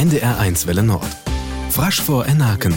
[0.00, 1.06] NDR1 Welle Nord.
[1.68, 2.74] Frasch vor Enaken.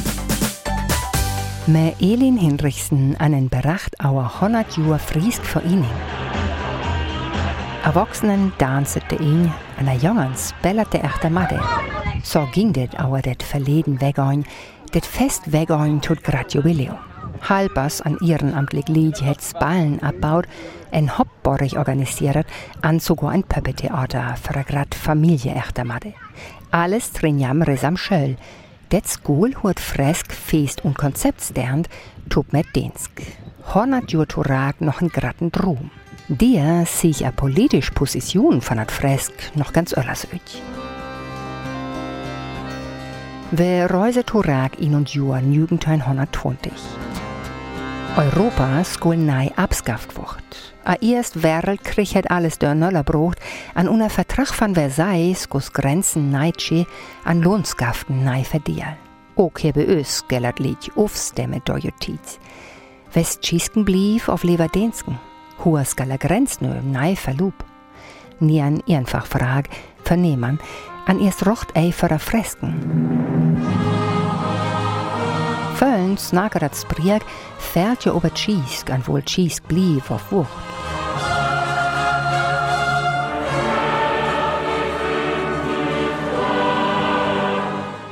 [1.67, 5.95] Med Elin Hinrichsen an en beracht auer 100 Joer Friesk Verening.
[7.85, 9.49] Erwachsenen dansete ihn,
[9.79, 11.61] an der Jongens bellerte echter Madde.
[12.23, 14.43] So ging det auer det verleden Wegoin,
[14.93, 17.12] det fest Wegoin tut grad Jubiläum.
[17.49, 20.47] Halbers an ehrenamtlich Lied het Ballen abbaut,
[20.91, 22.47] en Hopborrig organisiert,
[22.81, 26.13] an sogar ein Puppetheater für grad Familie echter Madde.
[26.71, 28.37] Alles trinjam resam schöll.
[28.91, 31.89] Det skol huet fresk, fest und konzeptsternt,
[32.29, 33.21] tut mit Densk.
[33.73, 35.89] Hornat Jurturak noch en gratten Drum.
[36.27, 40.27] Der sich a politisch Position von at fresk noch ganz öllers.
[43.51, 46.71] Wer reise Turak in und Jur Jügentein 120.
[48.15, 49.51] Europa skol nei
[50.13, 50.73] wordt.
[50.85, 53.39] A erst Weltkrieg het alles der Nöller brocht,
[53.73, 56.85] an una Vertrag von Versailles skos Grenzen neitsche,
[57.25, 58.97] an Lohnskaften nei verdiel.
[59.35, 62.37] Ook hebe ös gellert lied aufstemme dojotiz.
[63.13, 65.19] West Chisken blieb auf Leverdensken.
[65.63, 67.65] Hoher skala Grenznö nei verlub.
[68.39, 69.69] Nie an einfach Frag,
[70.03, 70.59] vernehmen,
[71.07, 73.42] an erst rocht ei für Fresken.
[76.17, 77.21] Snagerat sprieg,
[77.57, 80.49] fährt jo ober Chisk, an wohl Chisk blieb auf Wucht.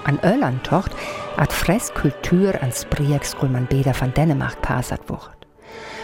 [0.04, 0.92] An Ölandtocht
[1.38, 5.48] at Fresskultur an Sprieg skul man beder van Dänemark pasat wucht.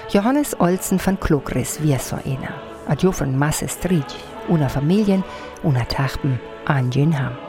[0.09, 2.53] Johannes Olsen van Klogris wie so einer.
[2.87, 4.05] Ad jo von Masse Strig,
[4.47, 5.23] una Familien,
[5.63, 7.46] una Tachten, an Ham.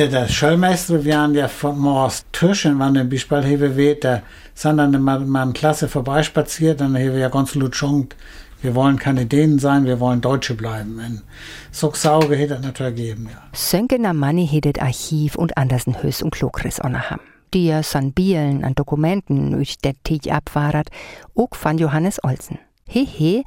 [0.00, 4.22] Der, der Schulmeister, wir haben ja von Mors Türchen, wann der Bispal hewe weht, da
[4.54, 8.16] sind dann mal, mal eine Klasse vorbeispaziert, dann hewe ja ganz laut schonkt,
[8.62, 10.98] wir wollen keine Dänen sein, wir wollen Deutsche bleiben.
[11.06, 11.22] Und
[11.70, 13.42] so Sauge hätte es natürlich gegeben, ja.
[13.52, 17.20] Sönkener Manni hättet Archiv und andersen Hös und Klokris haben.
[17.52, 20.88] Die san Bielen an Dokumenten üch der Tich abwarat,
[21.34, 22.58] ook van Johannes Olsen.
[22.88, 23.44] Hehe,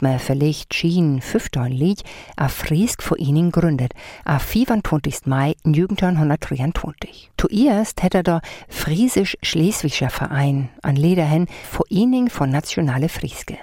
[0.00, 2.02] mir vielleicht schien 15 Lied
[2.36, 3.92] a Friesk vor ihnen gründet,
[4.24, 5.26] a 24.
[5.26, 7.30] Mai 1923.
[7.36, 13.58] Zuerst hätte der Friesisch-Schleswischer Verein an Lederhen vor ihnen von nationale Frieske.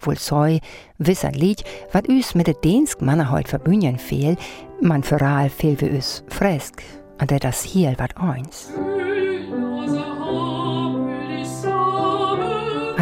[0.00, 0.60] Wohl soi,
[0.98, 4.36] wisser Lied, wat üs mit de Dänsk Manner heut verbünjen fehl,
[4.80, 6.82] man föral fehl wie üs fresk,
[7.18, 8.70] an der das hier wat eins.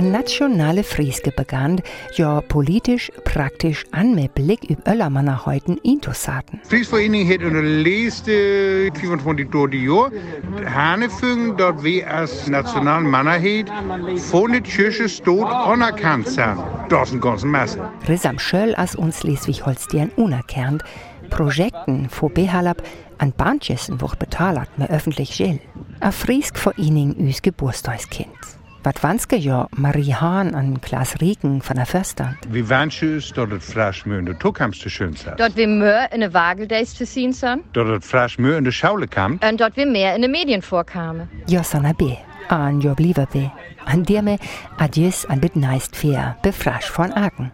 [0.06, 1.80] An nationale Frieske begann,
[2.14, 6.60] ja politisch praktisch an mit Blick über Öllermanner heuten Intosaten.
[6.62, 10.12] Friesverening hat in de laatste 25 jaar
[10.64, 13.68] Hanefung, dat we als nationaal Mannerheid
[14.30, 16.58] von der Kirche Stot anerkannt sind.
[16.88, 17.80] Das ist eine ganze Masse.
[18.06, 20.84] Risam Schöll as uns Schleswig-Holstein unerkannt,
[21.30, 22.80] Projekten vor Behalab
[23.18, 25.62] an Bahntjessen wird betalert mit öffentlich Geld.
[25.98, 28.28] A Friesk vor ihnen üs Geburtstagskind.
[28.86, 32.36] Wat wanske jo Marie Hahn an Klaas Rieken von der Förster.
[32.48, 35.34] Wir wünschen uns, dass das Flaschmühe in der Zukunft zu schön sein.
[35.38, 37.64] Dort wir mehr in der Wageldays zu sehen sind.
[37.72, 39.44] Dass das Flaschmühe in der Schaule kommt.
[39.44, 41.28] Und dort wir mehr in den Medien vorkamen.
[41.64, 42.16] Sanna be,
[42.48, 43.50] an jo bliebe be.
[43.86, 44.38] An dir me
[44.78, 47.50] adieu an bit neist fair, befrasch von Aken.